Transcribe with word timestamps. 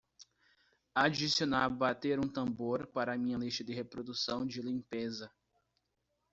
adicionar 0.95 1.69
bater 1.69 2.19
um 2.19 2.27
tambor 2.27 2.87
para 2.87 3.15
minha 3.19 3.37
lista 3.37 3.63
de 3.63 3.71
reprodução 3.71 4.47
de 4.47 4.59
limpeza 4.59 5.29